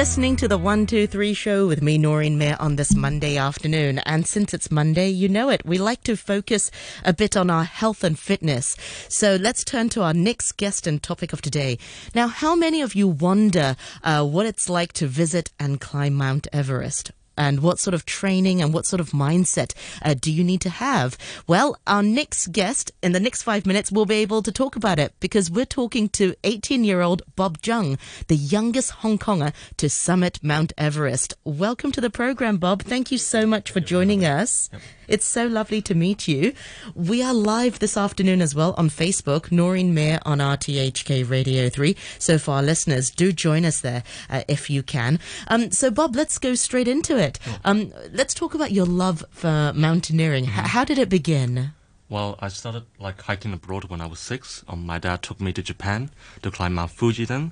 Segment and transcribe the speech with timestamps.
[0.00, 3.98] listening to the 123 show with me, Noreen Mayer, on this Monday afternoon.
[4.06, 5.60] And since it's Monday, you know it.
[5.66, 6.70] We like to focus
[7.04, 8.78] a bit on our health and fitness.
[9.10, 11.76] So let's turn to our next guest and topic of today.
[12.14, 16.48] Now, how many of you wonder uh, what it's like to visit and climb Mount
[16.50, 17.12] Everest?
[17.40, 19.72] And what sort of training and what sort of mindset
[20.02, 21.16] uh, do you need to have?
[21.46, 24.98] Well, our next guest in the next five minutes will be able to talk about
[24.98, 27.96] it because we're talking to 18 year old Bob Jung,
[28.28, 31.32] the youngest Hong Konger to summit Mount Everest.
[31.44, 32.82] Welcome to the program, Bob.
[32.82, 34.68] Thank you so much for joining us.
[34.70, 34.82] Yep.
[35.10, 36.52] It's so lovely to meet you.
[36.94, 41.96] We are live this afternoon as well on Facebook, Noreen Mayer on RTHK Radio 3.
[42.20, 45.18] So for our listeners, do join us there uh, if you can.
[45.48, 47.40] Um, so, Bob, let's go straight into it.
[47.64, 50.44] Um, let's talk about your love for mountaineering.
[50.44, 50.60] Mm-hmm.
[50.60, 51.72] H- how did it begin?
[52.08, 54.64] Well, I started like hiking abroad when I was six.
[54.68, 56.10] Um, my dad took me to Japan
[56.42, 57.50] to climb Mount Fuji then.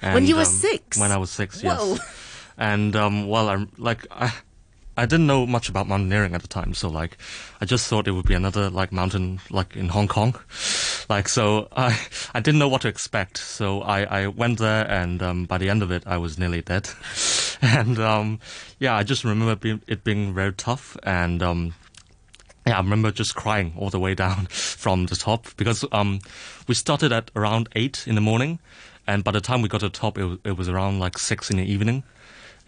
[0.00, 0.96] And, when you were um, six?
[0.96, 1.94] When I was six, Whoa.
[1.94, 2.00] yes.
[2.56, 4.32] And um, well, I'm like I,
[5.00, 7.16] I didn't know much about mountaineering at the time, so like
[7.58, 10.34] I just thought it would be another like mountain like in Hong Kong,
[11.08, 11.98] like so I
[12.34, 13.38] I didn't know what to expect.
[13.38, 16.60] So I I went there, and um, by the end of it, I was nearly
[16.60, 16.90] dead,
[17.62, 18.40] and um,
[18.78, 21.74] yeah, I just remember being, it being very tough, and um,
[22.66, 26.20] yeah, I remember just crying all the way down from the top because um,
[26.68, 28.58] we started at around eight in the morning,
[29.06, 31.50] and by the time we got to the top, it, it was around like six
[31.50, 32.04] in the evening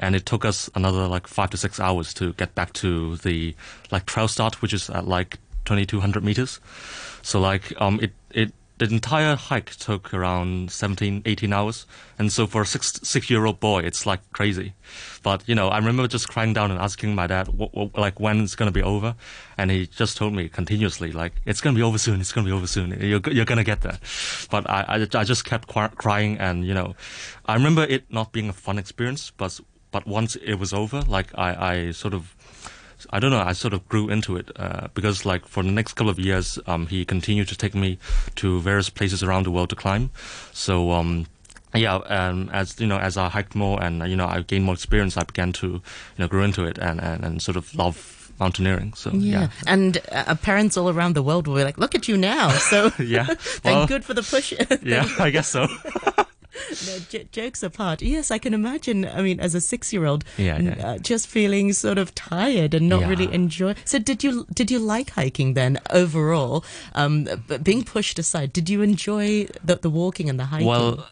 [0.03, 3.55] and it took us another like five to six hours to get back to the
[3.91, 6.61] like trail start, which is at like 2200 meters.
[7.23, 11.87] So like um it it the entire hike took around 17 18 hours.
[12.19, 14.75] And so for a six six year old boy it's like crazy.
[15.23, 18.19] But you know i remember just crying down and asking my dad what, what, like
[18.19, 19.15] when it's to be over.
[19.57, 22.21] And he just told me continuously like it's to be over soon.
[22.21, 22.91] It's to be over soon.
[22.91, 23.99] You're, you're to get there.
[24.51, 26.97] But I, I, I just kept crying and you know
[27.47, 29.61] i remember it not being a fun experience but
[29.93, 32.35] but once it was over, like I, I sort of,
[33.11, 35.93] I don't know, I sort of grew into it uh, because like for the next
[35.93, 37.99] couple of years, um, he continued to take me
[38.37, 40.11] to various places around the world to climb.
[40.53, 41.27] So um,
[41.75, 44.75] yeah, um, as you know, as I hiked more and you know I gained more
[44.75, 45.83] experience, I began to you
[46.19, 48.93] know grow into it and, and, and sort of love mountaineering.
[48.95, 49.49] So yeah, yeah.
[49.67, 53.25] and uh, parents all around the world were like, "Look at you now!" So yeah,
[53.63, 54.53] thank well, good for the push.
[54.83, 55.67] yeah, I guess so.
[56.87, 59.07] No, j- jokes apart, yes, I can imagine.
[59.07, 60.87] I mean, as a six-year-old, yeah, yeah.
[60.87, 63.09] Uh, just feeling sort of tired and not yeah.
[63.09, 63.75] really enjoy.
[63.85, 66.65] So, did you did you like hiking then overall?
[66.95, 67.29] Um,
[67.63, 70.67] being pushed aside, did you enjoy the, the walking and the hiking?
[70.67, 71.07] Well,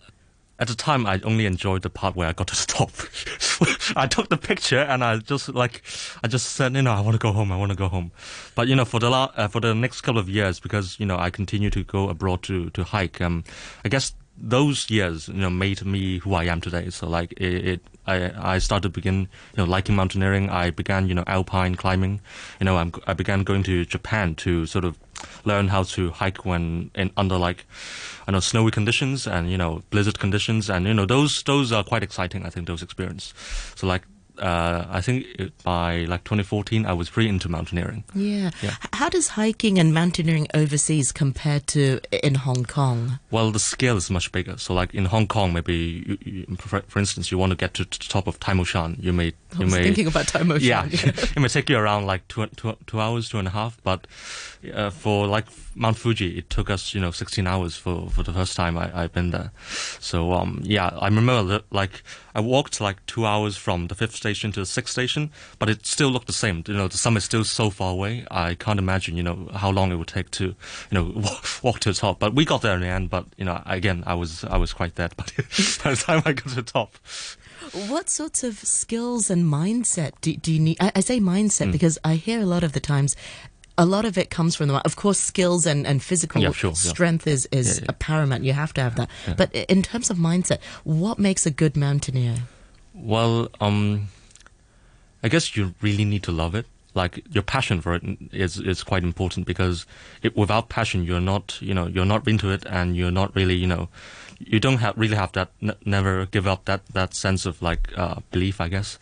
[0.61, 2.91] at the time, I only enjoyed the part where I got to stop.
[3.97, 5.83] I took the picture and I just like,
[6.23, 7.51] I just said, you know, I want to go home.
[7.51, 8.13] I want to go home.
[8.55, 11.07] But you know, for the la- uh, for the next couple of years, because you
[11.07, 13.21] know, I continue to go abroad to to hike.
[13.23, 13.45] Um,
[13.85, 16.91] I guess those years, you know, made me who I am today.
[16.91, 20.51] So like it, it I I started begin you know liking mountaineering.
[20.51, 22.21] I began you know alpine climbing.
[22.59, 24.99] You know, I'm, I began going to Japan to sort of
[25.45, 27.67] learn how to hike when in under like
[28.27, 31.85] I know snowy conditions and you know blizzard conditions and you know those those are
[31.85, 32.47] quite exciting.
[32.47, 33.35] I think those experiences.
[33.77, 34.03] So like
[34.41, 38.05] uh, I think it, by like 2014, I was pretty into mountaineering.
[38.15, 38.51] Yeah.
[38.63, 38.75] yeah.
[38.93, 43.19] How does hiking and mountaineering overseas compare to in Hong Kong?
[43.31, 44.57] Well, the scale is much bigger.
[44.59, 45.75] So, like in Hong Kong, maybe
[46.07, 48.65] you, you, for, for, instance, you want to get to, the top of Tai Mo
[48.65, 50.67] Shan, you may you may thinking about Tai Mo Shan.
[50.67, 53.79] Yeah, it may take you around like two, two, two hours, two and a half.
[53.83, 54.07] But
[54.73, 58.33] uh, for like Mount Fuji, it took us you know 16 hours for, for the
[58.33, 59.53] first time I, I've been there.
[60.01, 62.03] So um, yeah, I remember that, like
[62.35, 65.87] I walked like two hours from the fifth station to the sixth station, but it
[65.87, 66.63] still looked the same.
[66.67, 68.25] You know, the summit is still so far away.
[68.31, 70.55] I can't imagine you know how long it would take to you
[70.93, 72.19] know walk, walk to the top.
[72.19, 73.11] But we got there in the end.
[73.11, 75.17] But you know, again, I was I was quite dead.
[75.17, 76.97] By the time I got to the top.
[77.89, 80.79] What sorts of skills and mindset do, do you need?
[80.81, 81.73] I, I say mindset mm.
[81.73, 83.17] because I hear a lot of the times
[83.81, 86.75] a lot of it comes from the of course skills and, and physical yeah, sure,
[86.75, 87.33] strength yeah.
[87.33, 91.19] is is yeah, paramount you have to have that but in terms of mindset what
[91.19, 92.37] makes a good mountaineer
[92.95, 94.09] well um
[95.23, 96.67] i guess you really need to love it.
[96.93, 98.03] Like your passion for it
[98.33, 99.87] is is quite important because
[100.23, 103.55] it, without passion you're not you know you're not into it and you're not really
[103.55, 103.89] you know
[104.41, 107.97] you don't have really have that n- never give up that that sense of like
[107.97, 108.99] uh, belief I guess.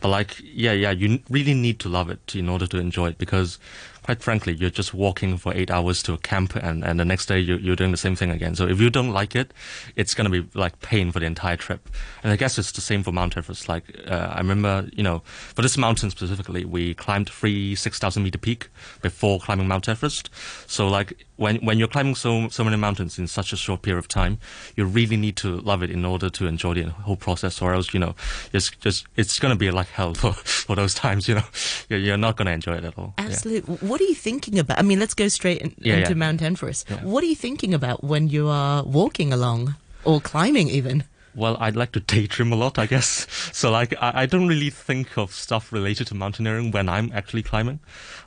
[0.00, 3.18] But like yeah yeah you really need to love it in order to enjoy it
[3.18, 3.58] because
[4.06, 7.26] quite frankly, you're just walking for eight hours to a camp, and, and the next
[7.26, 8.54] day you're, you're doing the same thing again.
[8.54, 9.52] So if you don't like it,
[9.96, 11.88] it's going to be like pain for the entire trip.
[12.22, 13.68] And I guess it's the same for Mount Everest.
[13.68, 18.22] Like uh, I remember, you know, for this mountain specifically, we climbed three six thousand
[18.22, 18.68] meter peak
[19.02, 20.30] before climbing Mount Everest.
[20.68, 23.98] So like when when you're climbing so so many mountains in such a short period
[23.98, 24.38] of time,
[24.76, 27.92] you really need to love it in order to enjoy the whole process, or else
[27.94, 28.14] you know,
[28.52, 30.32] it's just it's gonna be like hell for,
[30.66, 31.28] for those times.
[31.28, 31.44] You know,
[31.88, 33.14] you're, you're not gonna enjoy it at all.
[33.18, 33.26] Yeah.
[33.26, 33.74] Absolutely.
[33.88, 34.78] What are you thinking about?
[34.78, 36.14] I mean, let's go straight in, Yeah, into yeah.
[36.14, 36.88] Mount Everest.
[36.90, 36.96] Yeah.
[37.04, 39.74] What are you thinking about when you are walking along
[40.04, 41.04] or climbing even?
[41.36, 43.26] Well, I'd like to daydream a lot, I guess.
[43.56, 47.42] So, like, I, I don't really think of stuff related to mountaineering when I'm actually
[47.42, 47.80] climbing.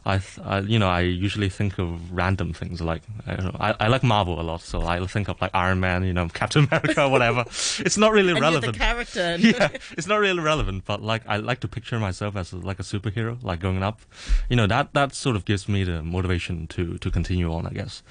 [0.05, 2.81] I, th- I you know, I usually think of random things.
[2.81, 5.51] Like, I, don't know, I, I like Marvel a lot, so I think of like
[5.53, 7.41] Iron Man, you know, Captain America, whatever.
[7.79, 8.75] it's not really relevant.
[8.75, 9.35] character.
[9.39, 12.83] yeah, it's not really relevant, but like I like to picture myself as like a
[12.83, 14.01] superhero, like going up.
[14.49, 17.71] You know that that sort of gives me the motivation to to continue on, I
[17.71, 18.01] guess.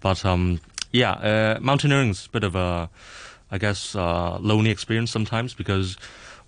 [0.00, 0.60] But um,
[0.92, 2.88] yeah, uh, mountaineering is a bit of a,
[3.50, 5.96] I guess, uh, lonely experience sometimes because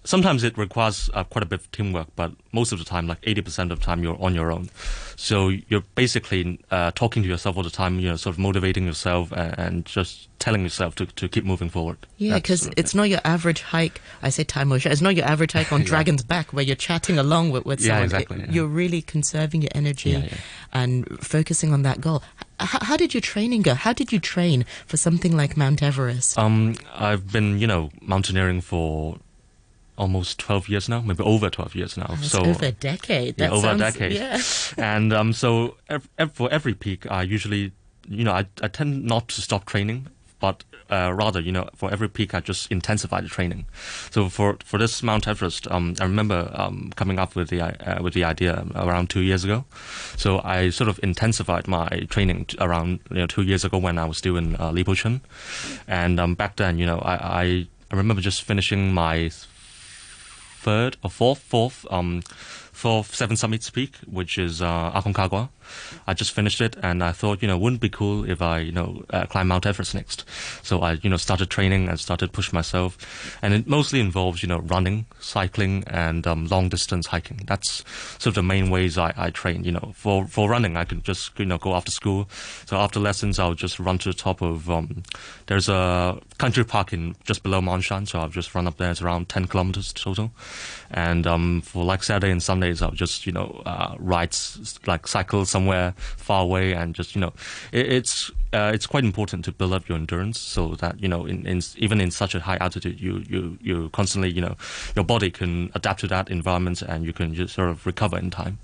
[0.04, 3.20] sometimes it requires uh, quite a bit of teamwork, but most of the time, like
[3.22, 4.70] 80% of the time, you're on your own.
[5.16, 8.86] So you're basically uh, talking to yourself all the time, you know, sort of motivating
[8.86, 11.98] yourself and, and just telling yourself to, to keep moving forward.
[12.16, 14.00] Yeah, because sort of it's not your average hike.
[14.22, 14.90] I say time motion.
[14.92, 15.86] It's not your average hike on Yeah.
[15.88, 18.04] Dragon's Back where you're chatting along with, with Yeah, someone.
[18.04, 18.52] exactly, It- yeah.
[18.52, 20.30] You're really conserving your energy
[20.72, 22.22] and focusing on that goal.
[22.60, 23.74] H- how did your training go?
[23.74, 26.38] How did you train for something like Mount Everest?
[26.38, 29.18] Um, I've been, you know, mountaineering for
[29.96, 32.06] almost 12 years now, maybe over 12 years now.
[32.08, 33.34] That's so over a decade.
[33.38, 34.12] yeah, That over a decade.
[34.12, 34.40] Yeah.
[34.78, 37.72] and um, so ev- ev- for every peak, I usually,
[38.08, 40.06] you know, I, I tend not to stop training,
[40.40, 43.66] but uh, rather, you know, for every peak, I just intensify the training.
[44.10, 48.02] So for for this Mount Everest, um, I remember um, coming up with the uh,
[48.02, 49.64] with the idea around two years ago.
[50.16, 54.04] So I sort of intensified my training around you know two years ago when I
[54.04, 54.72] was still in uh,
[55.86, 59.30] and um, back then, you know, I, I I remember just finishing my
[60.60, 65.48] third or fourth, fourth, um, fourth Seven Summits peak, which is uh, Aconcagua.
[66.06, 68.72] I just finished it, and I thought, you know, wouldn't be cool if I, you
[68.72, 70.24] know, uh, climb Mount Everest next.
[70.62, 72.96] So I, you know, started training and started pushing myself,
[73.42, 77.42] and it mostly involves, you know, running, cycling, and um, long distance hiking.
[77.46, 77.84] That's
[78.18, 79.64] sort of the main ways I, I train.
[79.64, 82.28] You know, for for running, I can just, you know, go after school.
[82.66, 84.70] So after lessons, I'll just run to the top of.
[84.70, 85.02] Um,
[85.46, 88.76] there's a country park in just below Ma On Shan, so I'll just run up
[88.76, 88.90] there.
[88.90, 90.30] It's around 10 kilometers total.
[90.90, 94.36] And um, for like Saturday and Sundays, I'll just, you know, uh, ride,
[94.86, 97.32] like cycle somewhere far away and just, you know,
[97.72, 101.26] it, it's uh, it's quite important to build up your endurance so that, you know,
[101.26, 104.56] in, in even in such a high altitude, you, you, you constantly, you know,
[104.96, 108.30] your body can adapt to that environment and you can just sort of recover in
[108.30, 108.58] time.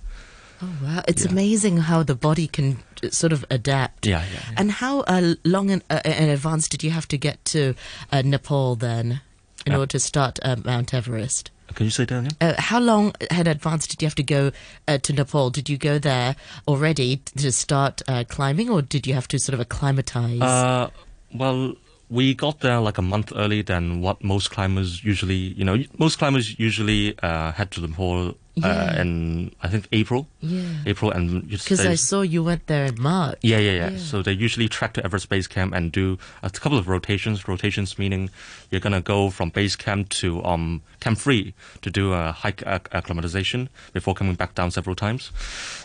[0.62, 1.02] Oh wow!
[1.08, 1.32] It's Yeah.
[1.32, 2.78] amazing how the body can
[3.10, 4.06] sort of adapt.
[4.06, 4.60] Yeah, yeah, yeah.
[4.60, 7.74] And how uh, long in, uh, in advance did you have to get to
[8.12, 9.20] uh, Nepal then,
[9.66, 11.50] in Uh, order to start uh, Mount Everest?
[11.74, 12.32] Can you say that again?
[12.40, 14.52] Uh, how long in advance did you have to go
[14.86, 15.50] uh, to Nepal?
[15.50, 16.36] Did you go there
[16.68, 20.40] already to start uh, climbing, or did you have to sort of acclimatize?
[20.40, 20.90] Uh,
[21.34, 21.74] well,
[22.10, 26.18] we got there like a month early than what most climbers usually, you know, most
[26.18, 29.00] climbers usually uh, head to Nepal uh, Yeah.
[29.00, 30.28] in, I think, April.
[30.40, 33.38] yeah, April and because I saw you went there in March.
[33.42, 33.98] yeah, yeah, yeah, Yeah.
[33.98, 37.48] So they usually trek to Everest Base Camp and do a couple of rotations.
[37.48, 38.30] Rotations meaning
[38.70, 41.52] you're gonna go from base camp to um, Camp Three
[41.82, 45.32] to do a hike acc- acclimatization before coming back down several times.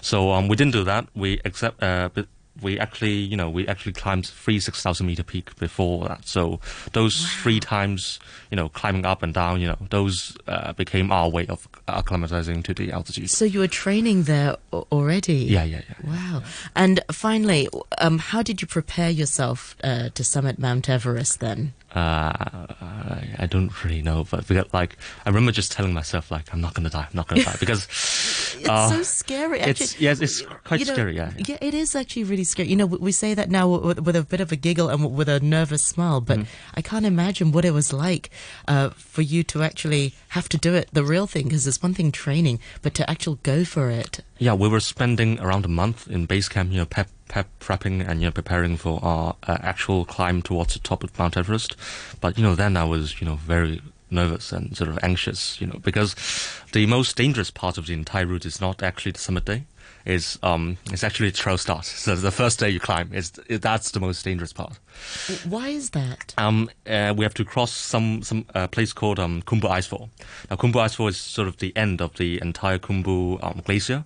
[0.01, 1.07] So um, we didn't do that.
[1.15, 1.81] We accept.
[1.81, 2.09] Uh,
[2.61, 6.27] we actually, you know, we actually climbed three six thousand meter peak before that.
[6.27, 6.59] So
[6.93, 8.19] those three times,
[8.51, 12.63] you know, climbing up and down, you know, those uh, became our way of acclimatizing
[12.63, 13.29] to the altitude.
[13.29, 15.35] So you were training there already.
[15.35, 16.09] Yeah, yeah, yeah.
[16.09, 16.43] Wow.
[16.75, 17.67] And finally,
[17.99, 21.73] um, how did you prepare yourself uh, to summit Mount Everest then?
[21.96, 26.53] Uh, I, I don't really know, but because, like I remember just telling myself like
[26.53, 27.86] I'm not gonna die, I'm not gonna die because
[28.60, 29.60] It's uh, so scary.
[29.62, 31.15] Actually, it's yes, it's quite you know, scary.
[31.15, 32.69] Yeah, Yeah, it is actually really scary.
[32.69, 35.15] You know, we we say that now with, with a bit of a giggle and
[35.15, 36.75] with a nervous smile, but Mm-hmm.
[36.75, 38.29] I can't imagine what it was like
[38.67, 41.93] uh, for you to actually have to do it, the real thing, because there's one
[41.93, 44.19] thing training, but to actually go for it.
[44.38, 44.53] yeah.
[44.53, 48.19] We were spending around a month in base camp, you know, pep, pep prepping and
[48.19, 51.77] you know preparing for our uh, actual climb towards the top of Mount Everest.
[52.19, 53.81] But you know, then I was you know very
[54.12, 56.15] nervous and sort of anxious, you know, because
[56.74, 59.63] the most dangerous part of the entire route is not actually the summit day.
[60.06, 61.86] Is um, it's actually trail start.
[61.86, 64.79] So the first day you climb is that's the most dangerous part.
[65.44, 66.34] Why is that?
[66.38, 70.10] Um, uh, we have to cross some some uh, place called um, Khumbu Icefall.
[70.50, 74.06] Now, Khumbu Icefall is sort of the end of the entire Khumbu um, glacier,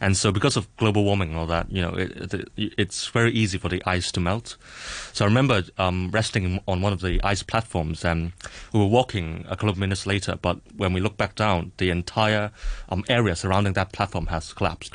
[0.00, 3.32] and so because of global warming and all that, you know, it, it, it's very
[3.32, 4.56] easy for the ice to melt.
[5.12, 8.32] So I remember um, resting on one of the ice platforms, and
[8.72, 10.36] we were walking a couple of minutes later.
[10.40, 12.50] But when we look back down, the entire
[12.88, 14.94] um, area surrounding that platform has collapsed.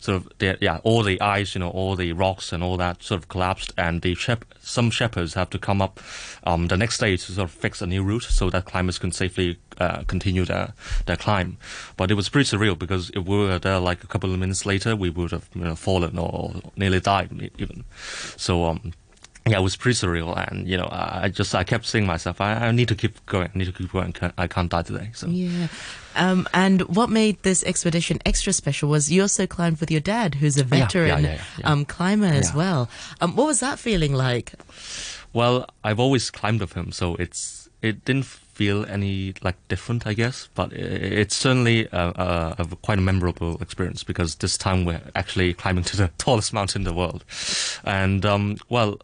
[0.00, 3.02] Sort of the, yeah all the ice you know all the rocks and all that
[3.02, 6.00] sort of collapsed and the shep- some Sherpas have to come up
[6.44, 9.12] um, the next day to sort of fix a new route so that climbers can
[9.12, 10.72] safely uh, continue their
[11.06, 11.56] their climb.
[11.96, 14.66] But it was pretty surreal because if we were there like a couple of minutes
[14.66, 17.84] later we would have you know fallen or nearly died even.
[18.36, 18.92] So um
[19.50, 22.40] yeah, it was pretty surreal, and you know, I just I kept saying to myself,
[22.40, 25.10] I, I need to keep going, I need to keep going, I can't die today.
[25.14, 25.68] So Yeah.
[26.16, 30.34] Um, and what made this expedition extra special was you also climbed with your dad,
[30.36, 31.70] who's a yeah, veteran yeah, yeah.
[31.70, 32.56] Um, climber as Yeah.
[32.56, 32.90] well.
[33.20, 34.52] Um, what was that feeling like?
[35.32, 40.14] Well, I've always climbed with him, so it's it didn't feel any like different, I
[40.14, 40.48] guess.
[40.56, 45.54] But it's certainly a, a, a quite a memorable experience because this time we're actually
[45.54, 47.24] climbing to the tallest mountain in the world,
[47.84, 48.98] and um, well.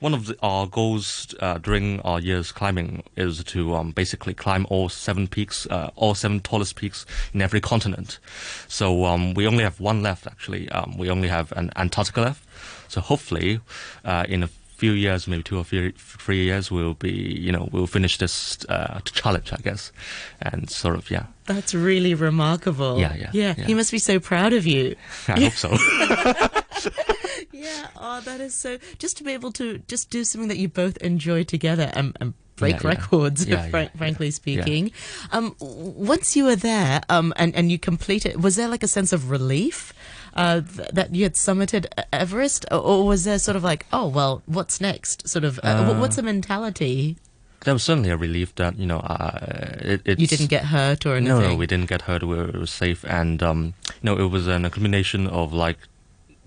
[0.00, 4.66] One of the, our goals uh, during our years climbing is to um, basically climb
[4.70, 7.04] all seven peaks, uh, all seven tallest peaks
[7.34, 8.18] in every continent.
[8.66, 10.70] So um, we only have one left, actually.
[10.70, 12.44] Um, we only have an Antarctica left.
[12.88, 13.60] So hopefully,
[14.04, 14.48] uh, in a
[14.80, 18.64] few years, maybe two or three, three years, we'll be, you know, we'll finish this
[18.70, 19.92] uh, challenge, I guess,
[20.40, 22.98] and sort of, yeah, That's really remarkable.
[22.98, 23.54] Yeah, yeah, yeah.
[23.58, 23.64] yeah.
[23.66, 24.96] He must be so proud of you.
[25.28, 25.76] I hope so.
[27.60, 27.88] Yeah.
[27.96, 28.78] Oh, that is so.
[28.98, 32.34] Just to be able to just do something that you both enjoy together and, and
[32.56, 34.32] break Yeah, records, Yeah, yeah, frankly yeah.
[34.32, 34.92] speaking.
[35.32, 39.12] Um, once you were there, um, and and you completed, was there like a sense
[39.12, 39.92] of relief?
[40.32, 44.06] Uh, th- that you had summited Everest, or, or was there sort of like, oh
[44.06, 45.26] well, what's next?
[45.28, 47.16] Sort of, uh, wh- what's the mentality?
[47.64, 49.38] there was certainly a relief that you know uh,
[49.80, 51.36] it, it's, You didn't get hurt or anything.
[51.42, 52.22] No, no, we didn't get hurt.
[52.22, 55.76] We were, we were safe, and um, you know, it was an accumulation of like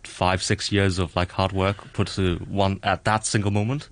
[0.08, 3.90] five, six years of like hard work put to one at that single moment.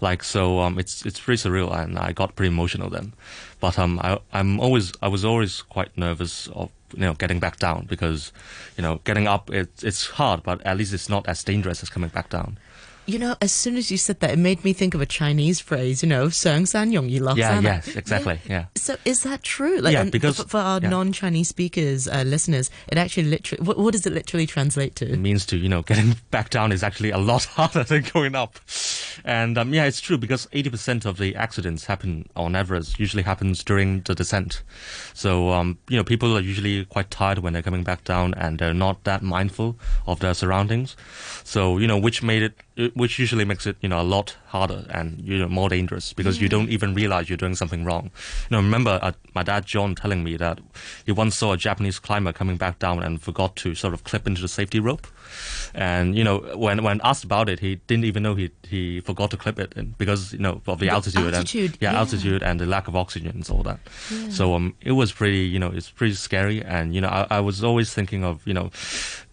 [0.00, 3.12] Like so, um, it's it's pretty surreal, and I got pretty emotional then.
[3.60, 7.58] But um, I, I'm always I was always quite nervous of you know getting back
[7.58, 8.32] down because
[8.76, 11.88] you know getting up it, it's hard, but at least it's not as dangerous as
[11.88, 12.58] coming back down.
[13.09, 15.61] You know, as soon as you said that, it made me think of a Chinese
[15.61, 16.03] phrase.
[16.03, 18.65] You know, 上山容易落 Yeah, 山难 yes, exactly, yeah.
[18.75, 19.79] So is that true?
[19.79, 20.89] Like, Yeah, and because- for, for our yeah.
[20.89, 25.05] non-Chinese speakers, uh, listeners, it actually literally, what, what does it literally translate to?
[25.09, 28.35] it means to you know getting back down is actually a lot harder than going
[28.35, 28.59] up
[29.23, 33.63] and um, yeah it's true because 80% of the accidents happen on Everest usually happens
[33.63, 34.63] during the descent
[35.13, 38.59] so um, you know people are usually quite tired when they're coming back down and
[38.59, 40.97] they're not that mindful of their surroundings
[41.45, 44.36] so you know which made it it- which usually makes it you know a lot
[44.46, 48.10] harder and you know more dangerous because you don't even realize you're doing something wrong.
[48.50, 50.60] You know remember uh, my dad John telling me that
[51.04, 54.26] he once saw a Japanese climber coming back down and forgot to sort of clip
[54.26, 55.06] into the safety rope.
[55.74, 59.30] And you know when when asked about it he didn't even know he he forgot
[59.30, 61.98] to clip it because you know of the, The altitude, altitude, and yeah, yeah.
[61.98, 63.80] altitude and the lack of oxygen and all that.
[64.30, 67.40] So um it was pretty you know it's pretty scary and you know I, I
[67.40, 68.70] was always thinking of you know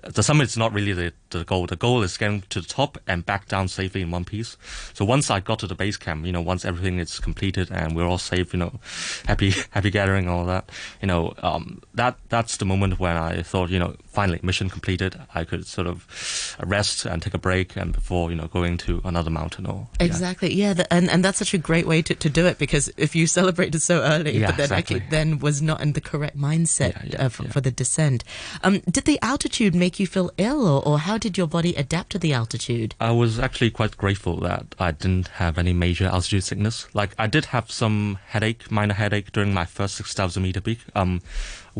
[0.03, 1.65] the summit is not really the, the goal.
[1.65, 4.57] The goal is getting to the top and back down safely in one piece.
[4.93, 7.95] So once I got to the base camp, you know, once everything is completed and
[7.95, 8.79] we're all safe, you know,
[9.25, 10.69] happy, happy gathering, all that,
[11.01, 15.19] you know, um, that that's the moment when I thought, you know, finally mission completed.
[15.33, 19.01] I could sort of rest and take a break, and before you know going to
[19.05, 20.05] another mountain or yeah.
[20.07, 20.53] Exactly.
[20.53, 23.15] Yeah, the, and and that's such a great way to, to do it because if
[23.15, 24.97] you celebrated so early, Yeah, but then exactly.
[24.97, 28.23] actually then was not in the correct mindset Yeah, uh, for, for the descent.
[28.63, 32.09] Um, did the altitude make you feel ill, or, or how did your body adapt
[32.11, 32.95] to the altitude?
[32.99, 36.85] I was actually quite grateful that I didn't have any major altitude sickness.
[36.93, 40.79] Like I did have some headache, minor headache during my first 6,000 meter peak.
[40.95, 41.21] Um,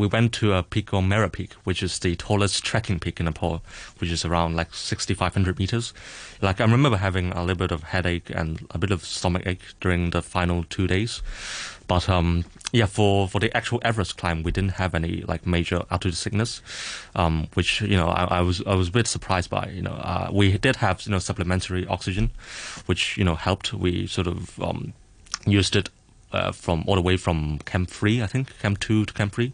[0.00, 3.26] we went to a peak called Mera Peak, which is the tallest trekking peak in
[3.26, 3.62] Nepal,
[3.98, 5.92] which is around like 6,500 meters.
[6.40, 9.74] Like I remember having a little bit of headache and a bit of stomach ache
[9.78, 11.20] during the final two days.
[11.86, 15.82] But um, yeah, for, for the actual Everest climb, we didn't have any like major
[15.90, 16.62] altitude sickness,
[17.14, 19.68] um, which you know I, I was I was a bit surprised by.
[19.68, 22.30] You know, uh, we did have you know supplementary oxygen,
[22.86, 23.74] which you know helped.
[23.74, 24.94] We sort of um,
[25.46, 25.90] used it
[26.32, 29.52] uh, from all the way from Camp Three, I think Camp Two to Camp Three.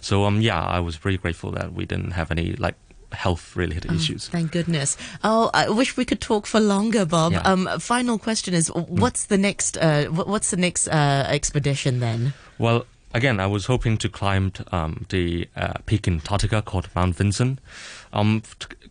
[0.00, 2.74] So um, yeah, I was pretty grateful that we didn't have any like
[3.12, 4.28] health related issues.
[4.28, 4.96] Thank goodness.
[5.24, 7.32] Oh, I wish we could talk for longer, Bob.
[7.32, 7.40] Yeah.
[7.40, 9.78] Um, final question is, what's the next?
[9.78, 12.34] Uh, what's the next uh, expedition then?
[12.58, 12.84] Well,
[13.14, 17.58] again, I was hoping to climb um, the uh, peak in Antarctica called Mount Vinson.
[18.12, 18.42] Um,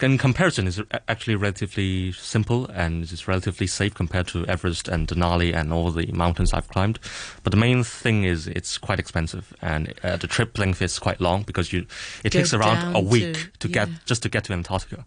[0.01, 5.53] in comparison, it's actually relatively simple and it's relatively safe compared to Everest and Denali
[5.55, 6.99] and all the mountains I've climbed.
[7.43, 11.19] But the main thing is it's quite expensive and uh, the trip length is quite
[11.19, 11.87] long because you
[12.23, 15.05] it Go takes around a week to- to, get just to get to Antarctica.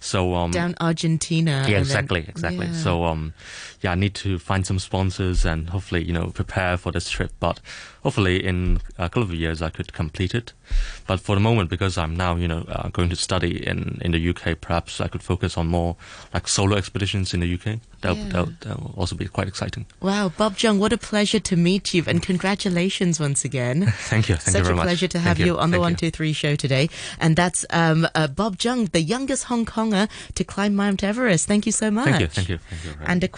[0.00, 1.50] So um, Down Argentina.
[1.66, 2.66] yeah, then- exactly, exactly.
[2.66, 2.72] yeah.
[2.74, 3.34] So, um,
[3.80, 7.32] yeah, I need to find some sponsors and hopefully, you know, prepare for this trip.
[7.40, 7.60] But
[8.02, 10.52] hopefully, in a couple of years I could complete it.
[11.06, 14.12] But for the moment, because I'm now you know uh, going to study in in
[14.12, 15.96] the UK, perhaps I could focus on more
[16.34, 17.80] like solo expeditions in the UK.
[18.00, 18.28] That Yeah.
[18.28, 19.86] that that will also be quite exciting.
[20.00, 23.86] Wow, Bob Jung, what a pleasure to meet you, and congratulations once again.
[24.08, 24.36] Thank you.
[24.36, 24.84] Thank Such you very a much.
[24.86, 25.58] pleasure to have you.
[25.58, 26.88] on the One Two Three show today,
[27.18, 31.48] and that's um, uh, Bob Jung, the youngest Hong Konger to climb Mount Everest.
[31.48, 32.04] Thank you so much.
[32.04, 32.26] Thank you.
[32.28, 32.58] Thank you.
[32.70, 32.90] Thank you.
[32.92, 33.26] very And a